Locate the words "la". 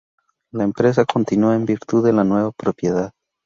0.51-0.63, 2.11-2.23